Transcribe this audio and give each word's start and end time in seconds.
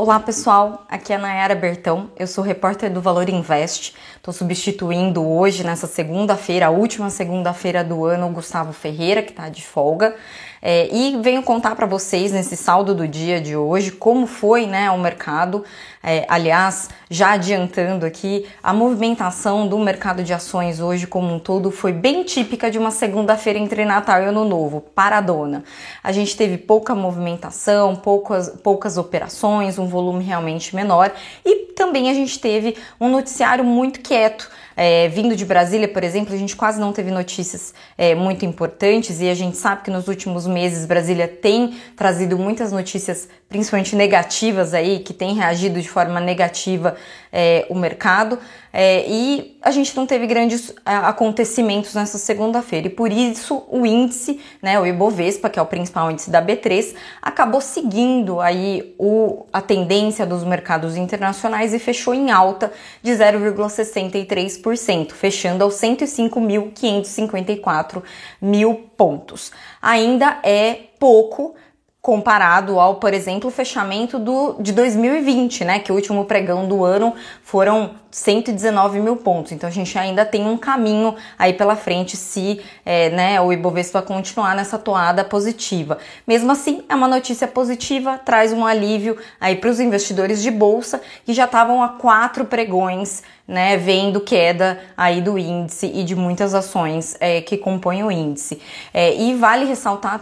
Olá 0.00 0.20
pessoal, 0.20 0.86
aqui 0.88 1.12
é 1.12 1.16
a 1.16 1.18
Nayara 1.18 1.56
Bertão, 1.56 2.08
eu 2.16 2.28
sou 2.28 2.44
repórter 2.44 2.88
do 2.88 3.00
Valor 3.00 3.28
Invest. 3.28 3.96
Estou 4.14 4.32
substituindo 4.32 5.28
hoje, 5.28 5.64
nessa 5.64 5.88
segunda-feira, 5.88 6.68
a 6.68 6.70
última 6.70 7.10
segunda-feira 7.10 7.82
do 7.82 8.04
ano, 8.04 8.28
o 8.28 8.32
Gustavo 8.32 8.72
Ferreira, 8.72 9.24
que 9.24 9.30
está 9.30 9.48
de 9.48 9.66
folga. 9.66 10.14
É, 10.60 10.88
e 10.92 11.16
venho 11.20 11.42
contar 11.42 11.74
para 11.76 11.86
vocês 11.86 12.32
nesse 12.32 12.56
saldo 12.56 12.94
do 12.94 13.06
dia 13.06 13.40
de 13.40 13.56
hoje 13.56 13.92
como 13.92 14.26
foi 14.26 14.66
né, 14.66 14.90
o 14.90 14.98
mercado. 14.98 15.64
É, 16.02 16.24
aliás, 16.28 16.88
já 17.10 17.32
adiantando 17.32 18.06
aqui, 18.06 18.46
a 18.62 18.72
movimentação 18.72 19.66
do 19.66 19.78
mercado 19.78 20.22
de 20.22 20.32
ações 20.32 20.80
hoje 20.80 21.06
como 21.06 21.34
um 21.34 21.38
todo 21.38 21.70
foi 21.70 21.92
bem 21.92 22.22
típica 22.22 22.70
de 22.70 22.78
uma 22.78 22.90
segunda-feira 22.90 23.58
entre 23.58 23.84
Natal 23.84 24.22
e 24.22 24.26
Ano 24.26 24.44
Novo, 24.44 24.80
paradona. 24.80 25.64
A 26.02 26.12
gente 26.12 26.36
teve 26.36 26.58
pouca 26.58 26.94
movimentação, 26.94 27.96
poucas, 27.96 28.48
poucas 28.62 28.96
operações, 28.96 29.78
um 29.78 29.86
volume 29.86 30.24
realmente 30.24 30.74
menor 30.74 31.12
e 31.44 31.72
também 31.74 32.10
a 32.10 32.14
gente 32.14 32.38
teve 32.38 32.76
um 33.00 33.08
noticiário 33.08 33.64
muito 33.64 34.00
quieto. 34.00 34.50
É, 34.80 35.08
vindo 35.08 35.34
de 35.34 35.44
Brasília, 35.44 35.88
por 35.88 36.04
exemplo, 36.04 36.32
a 36.32 36.36
gente 36.36 36.54
quase 36.54 36.78
não 36.78 36.92
teve 36.92 37.10
notícias 37.10 37.74
é, 37.96 38.14
muito 38.14 38.44
importantes 38.44 39.20
e 39.20 39.28
a 39.28 39.34
gente 39.34 39.56
sabe 39.56 39.82
que 39.82 39.90
nos 39.90 40.06
últimos 40.06 40.46
meses 40.46 40.86
Brasília 40.86 41.26
tem 41.26 41.74
trazido 41.96 42.38
muitas 42.38 42.70
notícias, 42.70 43.28
principalmente 43.48 43.96
negativas 43.96 44.74
aí, 44.74 45.00
que 45.00 45.12
tem 45.12 45.34
reagido 45.34 45.82
de 45.82 45.88
forma 45.88 46.20
negativa 46.20 46.94
é, 47.32 47.66
o 47.68 47.74
mercado. 47.74 48.38
É, 48.72 49.04
e 49.08 49.58
a 49.62 49.70
gente 49.70 49.96
não 49.96 50.06
teve 50.06 50.26
grandes 50.26 50.70
é, 50.84 50.94
acontecimentos 50.94 51.94
nessa 51.94 52.18
segunda-feira 52.18 52.86
e 52.86 52.90
por 52.90 53.10
isso 53.10 53.64
o 53.68 53.84
índice, 53.86 54.40
né, 54.62 54.78
o 54.78 54.86
Ibovespa, 54.86 55.48
que 55.48 55.58
é 55.58 55.62
o 55.62 55.66
principal 55.66 56.10
índice 56.10 56.30
da 56.30 56.40
B3, 56.40 56.94
acabou 57.20 57.60
seguindo 57.60 58.40
aí 58.40 58.94
o, 58.98 59.46
a 59.52 59.62
tendência 59.62 60.26
dos 60.26 60.44
mercados 60.44 60.96
internacionais 60.96 61.72
e 61.72 61.78
fechou 61.78 62.14
em 62.14 62.30
alta 62.30 62.70
de 63.02 63.10
0,63%, 63.10 64.67
fechando 65.14 65.64
aos 65.64 65.74
105.554 65.74 68.02
mil 68.40 68.90
pontos. 68.96 69.52
Ainda 69.80 70.40
é 70.42 70.88
pouco 70.98 71.54
comparado 72.00 72.78
ao, 72.78 72.94
por 72.94 73.12
exemplo, 73.12 73.50
fechamento 73.50 74.18
do, 74.18 74.56
de 74.60 74.72
2020, 74.72 75.64
né? 75.64 75.78
Que 75.80 75.90
o 75.90 75.94
último 75.94 76.24
pregão 76.24 76.66
do 76.66 76.84
ano 76.84 77.12
foram 77.42 77.90
119 78.10 79.00
mil 79.00 79.16
pontos. 79.16 79.52
Então 79.52 79.68
a 79.68 79.72
gente 79.72 79.98
ainda 79.98 80.24
tem 80.24 80.46
um 80.46 80.56
caminho 80.56 81.16
aí 81.38 81.52
pela 81.52 81.76
frente 81.76 82.16
se 82.16 82.60
é, 82.86 83.10
né, 83.10 83.40
o 83.40 83.52
Ibovespa 83.52 84.00
continuar 84.00 84.54
nessa 84.54 84.78
toada 84.78 85.24
positiva. 85.24 85.98
Mesmo 86.26 86.52
assim, 86.52 86.84
é 86.88 86.94
uma 86.94 87.08
notícia 87.08 87.48
positiva, 87.48 88.16
traz 88.16 88.52
um 88.52 88.64
alívio 88.64 89.18
aí 89.40 89.56
para 89.56 89.68
os 89.68 89.80
investidores 89.80 90.40
de 90.40 90.50
bolsa 90.50 91.02
que 91.26 91.34
já 91.34 91.44
estavam 91.44 91.82
a 91.82 91.88
quatro 91.90 92.44
pregões. 92.44 93.22
Né, 93.48 93.78
vendo 93.78 94.20
queda 94.20 94.78
aí 94.94 95.22
do 95.22 95.38
índice 95.38 95.86
e 95.86 96.04
de 96.04 96.14
muitas 96.14 96.52
ações 96.52 97.16
é, 97.18 97.40
que 97.40 97.56
compõem 97.56 98.04
o 98.04 98.12
índice. 98.12 98.60
É, 98.92 99.16
e 99.16 99.32
vale 99.32 99.64
ressaltar 99.64 100.20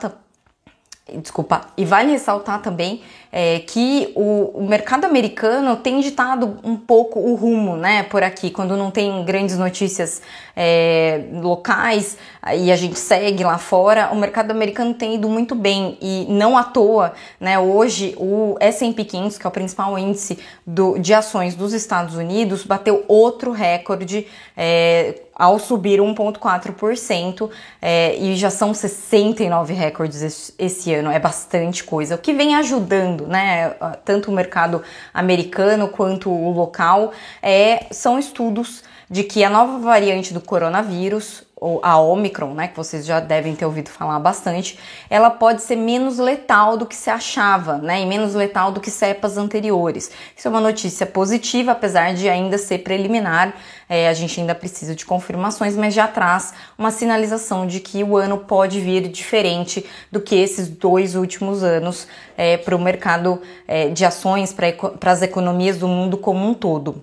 Desculpa, 1.15 1.69
e 1.77 1.85
vale 1.85 2.11
ressaltar 2.11 2.61
também 2.61 3.03
é, 3.39 3.59
que 3.59 4.11
o, 4.15 4.51
o, 4.55 4.67
mercado 4.67 5.05
americano 5.05 5.77
tem 5.77 6.01
ditado 6.01 6.59
um 6.65 6.75
pouco 6.75 7.21
o 7.21 7.35
rumo, 7.35 7.77
né, 7.77 8.03
por 8.05 8.23
aqui, 8.23 8.51
quando 8.51 8.79
não 8.79 8.91
tem 8.91 9.23
grandes 9.27 9.59
notícias 9.59 10.23
é, 10.57 11.23
locais 11.35 12.17
e 12.55 12.73
a 12.73 12.77
gente 12.77 12.99
segue 12.99 13.45
lá 13.45 13.59
fora, 13.59 14.09
o 14.11 14.17
mercado 14.17 14.53
americano 14.53 14.95
tem 14.95 15.17
ido 15.17 15.29
muito 15.29 15.55
bem. 15.55 15.99
E 16.01 16.25
não 16.31 16.57
à 16.57 16.65
toa, 16.65 17.13
né, 17.39 17.59
hoje 17.59 18.15
o 18.17 18.57
S&P 18.59 19.05
500, 19.05 19.37
que 19.37 19.47
é 19.47 19.49
o 19.49 19.53
principal 19.53 19.99
índice 19.99 20.39
do, 20.67 20.99
de 20.99 21.13
ações 21.13 21.55
dos 21.55 21.75
Estados 21.75 22.15
Unidos, 22.15 22.65
bateu 22.65 23.05
outro 23.07 23.51
recorde 23.51 24.27
é, 24.57 25.21
ao 25.37 25.59
subir 25.59 26.01
1,4% 26.01 27.51
é, 27.83 28.17
e 28.17 28.35
já 28.37 28.49
são 28.49 28.73
69 28.73 29.75
recordes 29.75 30.23
esse, 30.23 30.55
esse, 30.59 30.95
ano, 30.95 31.11
é 31.11 31.19
bastante 31.19 31.85
coisa, 31.85 32.15
o 32.15 32.19
que 32.19 32.33
vem 32.33 32.55
ajudando, 32.55 33.26
né, 33.27 33.75
tanto 34.05 34.31
o 34.31 34.35
mercado 34.35 34.83
americano 35.13 35.89
quanto 35.89 36.31
o 36.31 36.51
local, 36.53 37.13
é, 37.43 37.87
são 37.91 38.19
estudos 38.19 38.83
de 39.09 39.23
que 39.23 39.45
a 39.45 39.51
nova 39.51 39.79
variante 39.79 40.35
do 40.35 40.41
coronavírus, 40.41 41.46
ou 41.59 41.81
a 41.83 41.99
Omicron, 41.99 42.53
né, 42.53 42.69
que 42.69 42.77
vocês 42.77 43.07
já 43.07 43.19
devem 43.19 43.57
ter 43.57 43.65
ouvido 43.65 43.89
falar 43.89 44.19
bastante, 44.19 44.79
ela 45.09 45.31
pode 45.31 45.63
ser 45.63 45.77
menos 45.77 46.19
letal 46.19 46.77
do 46.77 46.85
que 46.85 46.95
se 46.95 47.09
achava, 47.09 47.79
né, 47.79 48.03
e 48.03 48.07
menos 48.07 48.35
letal 48.35 48.71
do 48.71 48.79
que 48.79 48.91
cepas 48.91 49.39
anteriores. 49.39 50.11
Isso 50.37 50.47
é 50.47 50.51
uma 50.51 50.61
notícia 50.61 51.07
positiva, 51.07 51.73
apesar 51.73 52.13
de 52.13 52.29
ainda 52.29 52.59
ser 52.59 52.79
preliminar, 52.79 53.55
é, 53.89 54.07
a 54.07 54.13
gente 54.13 54.39
ainda 54.39 54.55
precisa 54.55 54.95
de 54.95 55.07
confirmações, 55.07 55.75
mas 55.77 55.95
já 55.95 56.07
traz 56.07 56.53
uma 56.77 56.91
sinalização 56.91 57.67
de 57.67 57.81
que 57.81 58.05
o 58.05 58.19
ano 58.19 58.37
pode 58.37 58.79
vir 58.79 59.09
diferente 59.09 59.87
do 60.13 60.21
que 60.21 60.35
esses 60.35 60.69
dois 60.69 61.15
últimos 61.15 61.63
anos 61.63 62.07
é, 62.37 62.59
para 62.59 62.77
o 62.77 62.79
mercado 62.79 63.41
é, 63.67 63.89
de 63.89 64.05
ações, 64.05 64.53
para 64.53 65.11
as 65.11 65.23
economias 65.23 65.79
do 65.79 65.89
mundo 65.89 66.19
como 66.19 66.47
um 66.47 66.53
todo. 66.53 67.03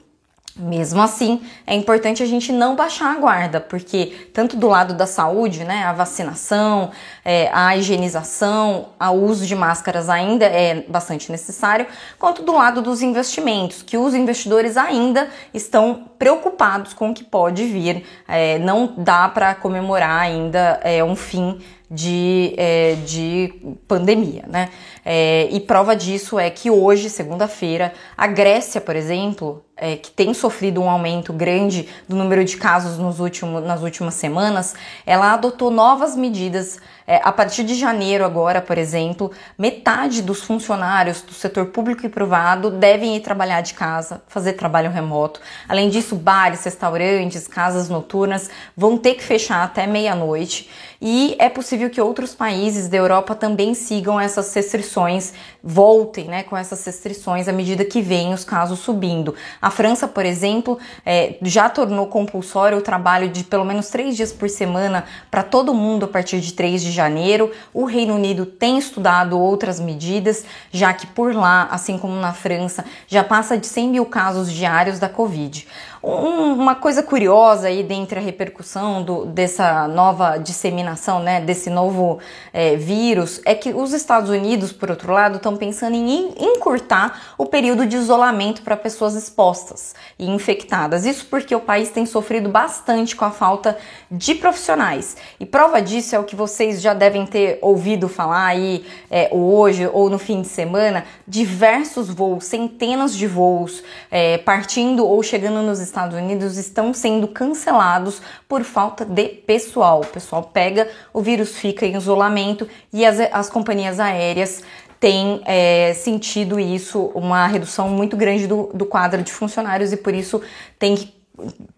Mesmo 0.55 1.01
assim, 1.01 1.41
é 1.65 1.73
importante 1.73 2.21
a 2.21 2.27
gente 2.27 2.51
não 2.51 2.75
baixar 2.75 3.15
a 3.15 3.19
guarda, 3.19 3.59
porque 3.59 4.29
tanto 4.31 4.55
do 4.55 4.67
lado 4.67 4.93
da 4.93 5.07
saúde, 5.07 5.63
né, 5.63 5.83
a 5.83 5.93
vacinação, 5.93 6.91
é, 7.25 7.49
a 7.51 7.75
higienização, 7.75 8.89
o 8.99 9.13
uso 9.13 9.47
de 9.47 9.55
máscaras 9.55 10.09
ainda 10.09 10.45
é 10.45 10.85
bastante 10.87 11.31
necessário, 11.31 11.87
quanto 12.19 12.43
do 12.43 12.53
lado 12.53 12.83
dos 12.83 13.01
investimentos, 13.01 13.81
que 13.81 13.97
os 13.97 14.13
investidores 14.13 14.77
ainda 14.77 15.27
estão 15.55 16.03
preocupados 16.19 16.93
com 16.93 17.09
o 17.09 17.13
que 17.15 17.23
pode 17.23 17.65
vir. 17.65 18.05
É, 18.27 18.59
não 18.59 18.93
dá 18.95 19.27
para 19.27 19.55
comemorar 19.55 20.21
ainda 20.21 20.79
é, 20.83 21.03
um 21.03 21.15
fim 21.15 21.59
de, 21.93 22.55
é, 22.57 22.95
de 23.05 23.53
pandemia, 23.87 24.45
né? 24.47 24.69
É, 25.05 25.47
e 25.51 25.59
prova 25.59 25.95
disso 25.95 26.39
é 26.39 26.49
que 26.49 26.71
hoje, 26.71 27.07
segunda-feira, 27.07 27.93
a 28.17 28.25
Grécia, 28.25 28.81
por 28.81 28.95
exemplo, 28.95 29.63
é, 29.77 29.95
que 29.95 30.09
tem 30.09 30.33
sofrido 30.33 30.81
um 30.81 30.89
aumento 30.89 31.31
grande 31.31 31.87
do 32.07 32.15
número 32.15 32.43
de 32.43 32.57
casos 32.57 32.97
nos 32.97 33.19
último, 33.19 33.59
nas 33.59 33.83
últimas 33.83 34.15
semanas, 34.15 34.73
ela 35.05 35.33
adotou 35.33 35.69
novas 35.69 36.15
medidas. 36.15 36.79
É, 37.05 37.19
a 37.23 37.31
partir 37.31 37.63
de 37.63 37.75
janeiro, 37.75 38.23
agora, 38.23 38.61
por 38.61 38.77
exemplo, 38.77 39.31
metade 39.57 40.21
dos 40.21 40.41
funcionários 40.41 41.21
do 41.21 41.33
setor 41.33 41.67
público 41.67 42.05
e 42.05 42.09
privado 42.09 42.71
devem 42.71 43.15
ir 43.15 43.19
trabalhar 43.19 43.61
de 43.61 43.73
casa, 43.73 44.21
fazer 44.27 44.53
trabalho 44.53 44.89
remoto. 44.89 45.41
Além 45.67 45.89
disso, 45.89 46.15
bares, 46.15 46.63
restaurantes, 46.63 47.47
casas 47.47 47.89
noturnas 47.89 48.49
vão 48.75 48.97
ter 48.97 49.15
que 49.15 49.23
fechar 49.23 49.63
até 49.63 49.85
meia-noite 49.85 50.69
e 51.05 51.35
é 51.37 51.49
possível 51.49 51.89
que 51.89 51.99
outros 51.99 52.33
países 52.33 52.87
da 52.87 52.95
Europa 52.95 53.35
também 53.35 53.73
sigam 53.73 54.17
essas 54.17 54.53
restrições, 54.53 55.33
voltem 55.61 56.29
né, 56.29 56.43
com 56.43 56.55
essas 56.55 56.85
restrições 56.85 57.49
à 57.49 57.51
medida 57.51 57.83
que 57.83 58.01
vêm 58.01 58.33
os 58.33 58.45
casos 58.45 58.79
subindo. 58.79 59.35
A 59.61 59.69
França, 59.69 60.07
por 60.07 60.25
exemplo, 60.25 60.79
é, 61.05 61.35
já 61.41 61.69
tornou 61.69 62.07
compulsório 62.07 62.77
o 62.77 62.81
trabalho 62.81 63.27
de 63.27 63.43
pelo 63.43 63.65
menos 63.65 63.89
três 63.89 64.15
dias 64.15 64.31
por 64.31 64.49
semana 64.49 65.03
para 65.29 65.43
todo 65.43 65.73
mundo 65.73 66.05
a 66.05 66.07
partir 66.07 66.39
de 66.39 66.53
3 66.53 66.81
de 66.81 66.92
janeiro. 66.93 67.51
O 67.73 67.85
Reino 67.85 68.15
Unido 68.15 68.45
tem 68.45 68.77
estudado 68.77 69.37
outras 69.39 69.79
medidas, 69.79 70.45
já 70.71 70.93
que 70.93 71.07
por 71.07 71.35
lá, 71.35 71.67
assim 71.69 71.97
como 71.97 72.15
na 72.15 72.33
França, 72.33 72.85
já 73.07 73.23
passa 73.23 73.57
de 73.57 73.67
100 73.67 73.89
mil 73.89 74.05
casos 74.05 74.51
diários 74.51 74.99
da 74.99 75.09
Covid. 75.09 75.67
Um, 76.03 76.51
uma 76.55 76.75
coisa 76.75 77.01
curiosa 77.01 77.69
aí 77.69 77.81
dentre 77.81 78.19
a 78.19 78.21
repercussão 78.21 79.01
do, 79.01 79.25
dessa 79.25 79.87
nova 79.87 80.37
disseminação, 80.37 81.21
né, 81.21 81.39
desse 81.39 81.69
novo 81.69 82.19
é, 82.51 82.75
vírus, 82.75 83.39
é 83.45 83.55
que 83.55 83.73
os 83.73 83.93
Estados 83.93 84.29
Unidos, 84.29 84.73
por 84.73 84.89
outro 84.89 85.13
lado, 85.13 85.37
estão 85.37 85.55
pensando 85.55 85.95
em 85.95 86.33
encurtar 86.37 87.35
o 87.37 87.45
período 87.45 87.85
de 87.85 87.95
isolamento 87.95 88.63
para 88.63 88.75
pessoas 88.75 89.15
expostas 89.15 89.95
e 90.19 90.29
infectadas. 90.29 91.05
Isso 91.05 91.25
porque 91.29 91.55
o 91.55 91.61
país 91.61 91.89
tem 91.89 92.05
sofrido 92.05 92.49
bastante 92.49 93.15
com 93.15 93.23
a 93.23 93.31
falta 93.31 93.77
de 94.11 94.35
profissionais. 94.35 95.15
E 95.39 95.45
prova 95.45 95.81
disso 95.81 96.17
é 96.17 96.19
o 96.19 96.25
que 96.25 96.35
vocês 96.35 96.81
já 96.81 96.93
devem 96.93 97.25
ter 97.25 97.59
ouvido 97.61 98.09
falar 98.09 98.47
aí 98.47 98.85
é, 99.09 99.29
hoje 99.31 99.89
ou 99.93 100.09
no 100.09 100.19
fim 100.19 100.41
de 100.41 100.49
semana: 100.49 101.05
diversos 101.25 102.09
voos, 102.09 102.43
centenas 102.43 103.15
de 103.15 103.25
voos 103.25 103.81
é, 104.11 104.37
partindo 104.37 105.07
ou 105.07 105.23
chegando 105.23 105.61
nos 105.61 105.79
Estados 105.93 106.17
Unidos 106.17 106.57
estão 106.57 106.91
sendo 106.91 107.27
cancelados 107.27 108.19
por 108.49 108.63
falta 108.63 109.05
de 109.05 109.27
pessoal. 109.27 110.01
O 110.01 110.07
pessoal 110.07 110.43
pega, 110.43 110.89
o 111.13 111.21
vírus 111.21 111.55
fica 111.55 111.85
em 111.85 111.95
isolamento 111.95 112.67
e 112.91 113.05
as, 113.05 113.19
as 113.31 113.49
companhias 113.49 113.99
aéreas 113.99 114.63
têm 114.99 115.41
é, 115.45 115.93
sentido 115.93 116.59
isso, 116.59 117.11
uma 117.13 117.45
redução 117.45 117.89
muito 117.89 118.17
grande 118.17 118.47
do, 118.47 118.71
do 118.73 118.85
quadro 118.85 119.21
de 119.21 119.31
funcionários 119.31 119.93
e 119.93 119.97
por 119.97 120.13
isso 120.13 120.41
tem 120.79 120.95
que 120.95 121.13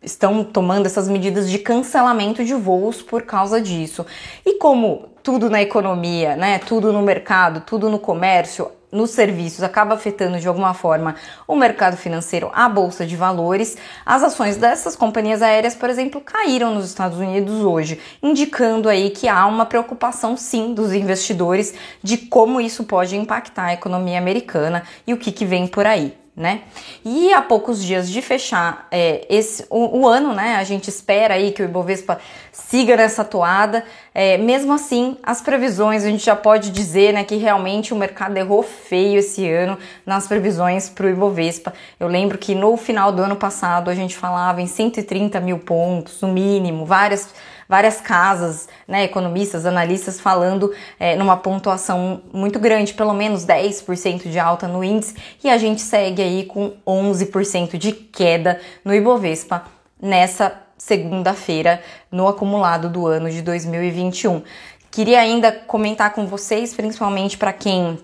estão 0.02 0.44
tomando 0.44 0.86
essas 0.86 1.08
medidas 1.08 1.50
de 1.50 1.58
cancelamento 1.60 2.44
de 2.44 2.54
voos 2.54 3.02
por 3.02 3.24
causa 3.24 3.60
disso. 3.60 4.06
E 4.46 4.58
como 4.60 5.10
tudo 5.24 5.50
na 5.50 5.62
economia, 5.62 6.36
né, 6.36 6.60
tudo 6.60 6.92
no 6.94 7.02
mercado, 7.02 7.62
tudo 7.62 7.90
no 7.90 7.98
comércio, 7.98 8.70
nos 8.96 9.12
serviços 9.12 9.62
acaba 9.62 9.94
afetando 9.94 10.40
de 10.40 10.48
alguma 10.48 10.74
forma 10.74 11.16
o 11.48 11.56
mercado 11.56 11.98
financeiro, 11.98 12.50
a 12.54 12.68
bolsa 12.70 13.06
de 13.06 13.16
valores. 13.16 13.78
As 14.06 14.24
ações 14.24 14.58
dessas 14.58 14.96
companhias 14.96 15.42
aéreas, 15.42 15.76
por 15.76 15.90
exemplo, 15.90 16.22
caíram 16.22 16.74
nos 16.74 16.86
Estados 16.86 17.20
Unidos 17.20 17.62
hoje, 17.62 18.00
indicando 18.24 18.90
aí 18.90 19.10
que 19.10 19.28
há 19.28 19.46
uma 19.46 19.66
preocupação 19.66 20.38
sim 20.38 20.74
dos 20.74 20.94
investidores 20.94 21.74
de 22.02 22.18
como 22.18 22.62
isso 22.62 22.86
pode 22.86 23.16
impactar 23.16 23.66
a 23.66 23.74
economia 23.74 24.18
americana 24.18 24.84
e 25.06 25.14
o 25.14 25.18
que, 25.18 25.32
que 25.32 25.46
vem 25.46 25.68
por 25.68 25.86
aí 25.86 26.25
né? 26.36 26.64
E 27.04 27.34
há 27.34 27.42
poucos 27.42 27.82
dias 27.82 28.10
de 28.10 28.22
fechar 28.22 28.88
é, 28.92 29.26
esse, 29.30 29.66
o, 29.70 30.00
o, 30.00 30.08
ano, 30.08 30.34
né? 30.34 30.56
A 30.58 30.64
gente 30.66 30.90
espera 30.90 31.36
aí 31.36 31.52
que 31.52 31.62
o 31.62 31.66
Ibovespa 31.66 32.20
siga 32.52 32.98
nessa 32.98 33.24
toada. 33.24 33.86
É, 34.14 34.38
mesmo 34.38 34.74
assim, 34.74 35.18
as 35.24 35.42
previsões, 35.42 36.04
a 36.04 36.10
gente 36.10 36.26
já 36.26 36.36
pode 36.36 36.72
dizer 36.72 37.14
né, 37.14 37.24
que 37.24 37.38
realmente 37.38 37.94
o 37.94 37.98
mercado 37.98 38.36
errou 38.36 38.62
feio 38.64 39.20
esse 39.20 39.50
ano 39.50 39.78
nas 40.06 40.28
previsões 40.28 40.90
para 40.90 41.06
o 41.06 41.10
Ibovespa. 41.10 41.74
Eu 41.98 42.10
lembro 42.10 42.38
que 42.38 42.54
no 42.54 42.76
final 42.76 43.14
do 43.14 43.22
ano 43.22 43.38
passado 43.38 43.90
a 43.90 43.96
gente 43.96 44.16
falava 44.16 44.62
em 44.62 44.68
130 44.68 45.40
mil 45.40 45.60
pontos, 45.60 46.20
no 46.20 46.28
mínimo, 46.28 46.86
várias 46.86 47.30
várias 47.68 48.00
casas, 48.00 48.68
né, 48.88 49.04
economistas, 49.04 49.66
analistas 49.66 50.20
falando 50.20 50.74
é, 51.00 51.16
numa 51.16 51.38
pontuação 51.38 52.22
muito 52.34 52.60
grande, 52.60 52.94
pelo 52.94 53.14
menos 53.14 53.46
10% 53.46 54.30
de 54.30 54.40
alta 54.40 54.68
no 54.68 54.84
índice, 54.84 55.16
e 55.44 55.50
a 55.50 55.58
gente 55.58 55.82
segue 55.82 56.22
aí 56.22 56.46
com 56.46 56.74
11% 56.86 57.78
de 57.78 57.92
queda 57.92 58.60
no 58.84 58.94
Ibovespa 58.94 59.66
nessa 60.02 60.62
segunda-feira 60.78 61.82
no 62.12 62.28
acumulado 62.28 62.90
do 62.90 63.08
ano 63.08 63.30
de 63.30 63.42
2021. 63.42 64.44
Queria 64.92 65.20
ainda 65.20 65.52
comentar 65.52 66.14
com 66.14 66.28
vocês, 66.28 66.74
principalmente 66.74 67.38
para 67.38 67.52
quem 67.52 67.98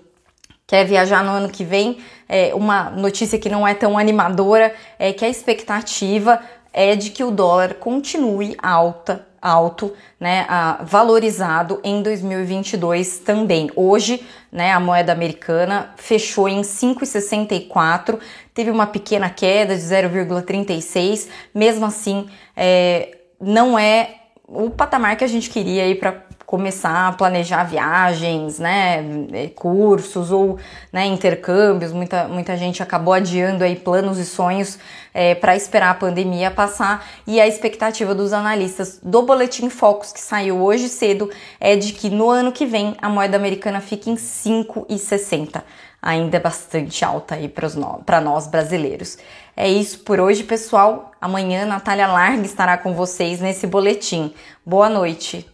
quer 0.66 0.84
viajar 0.84 1.22
no 1.22 1.30
ano 1.30 1.48
que 1.50 1.64
vem, 1.64 1.98
é, 2.28 2.54
uma 2.54 2.90
notícia 2.90 3.38
que 3.38 3.48
não 3.48 3.66
é 3.66 3.74
tão 3.74 3.98
animadora 3.98 4.74
é 4.98 5.12
que 5.12 5.24
a 5.24 5.28
expectativa 5.28 6.40
é 6.72 6.96
de 6.96 7.10
que 7.10 7.22
o 7.22 7.30
dólar 7.30 7.74
continue 7.74 8.56
alta 8.62 9.26
alto, 9.42 9.92
né, 10.20 10.46
valorizado 10.84 11.80
em 11.82 12.00
2022 12.00 13.18
também. 13.18 13.68
Hoje, 13.74 14.24
né, 14.52 14.72
a 14.72 14.78
moeda 14.78 15.12
americana 15.12 15.92
fechou 15.96 16.48
em 16.48 16.62
5,64, 16.62 18.20
teve 18.54 18.70
uma 18.70 18.86
pequena 18.86 19.28
queda 19.28 19.74
de 19.74 19.82
0,36, 19.82 21.28
mesmo 21.52 21.84
assim, 21.84 22.28
é, 22.56 23.18
não 23.40 23.76
é 23.76 24.20
o 24.46 24.70
patamar 24.70 25.16
que 25.16 25.24
a 25.24 25.28
gente 25.28 25.50
queria 25.50 25.84
aí 25.84 25.94
para 25.94 26.12
começar 26.52 27.08
a 27.08 27.12
planejar 27.12 27.64
viagens, 27.64 28.58
né, 28.58 29.02
é, 29.32 29.48
cursos 29.48 30.30
ou 30.30 30.58
né, 30.92 31.06
intercâmbios. 31.06 31.92
Muita, 31.92 32.28
muita 32.28 32.58
gente 32.58 32.82
acabou 32.82 33.14
adiando 33.14 33.64
aí 33.64 33.74
planos 33.74 34.18
e 34.18 34.26
sonhos 34.26 34.78
é, 35.14 35.34
para 35.34 35.56
esperar 35.56 35.92
a 35.92 35.94
pandemia 35.94 36.50
passar 36.50 37.06
e 37.26 37.40
a 37.40 37.46
expectativa 37.48 38.14
dos 38.14 38.34
analistas 38.34 39.00
do 39.02 39.22
Boletim 39.22 39.70
Focus 39.70 40.12
que 40.12 40.20
saiu 40.20 40.62
hoje 40.62 40.90
cedo 40.90 41.30
é 41.58 41.74
de 41.74 41.94
que 41.94 42.10
no 42.10 42.28
ano 42.28 42.52
que 42.52 42.66
vem 42.66 42.96
a 43.00 43.08
moeda 43.08 43.34
americana 43.34 43.80
fique 43.80 44.10
em 44.10 44.16
5,60 44.16 45.62
ainda 46.02 46.36
é 46.36 46.40
bastante 46.40 47.02
alta 47.02 47.36
aí 47.36 47.48
para 47.48 48.20
nós 48.20 48.46
brasileiros. 48.46 49.16
É 49.56 49.70
isso 49.70 50.00
por 50.00 50.20
hoje, 50.20 50.42
pessoal. 50.42 51.12
Amanhã 51.18 51.64
Natália 51.64 52.08
Larga 52.08 52.44
estará 52.44 52.76
com 52.76 52.92
vocês 52.92 53.40
nesse 53.40 53.66
boletim. 53.66 54.34
Boa 54.66 54.90
noite. 54.90 55.51